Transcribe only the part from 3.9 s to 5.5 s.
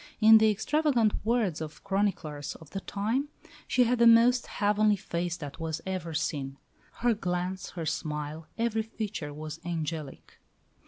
the most heavenly face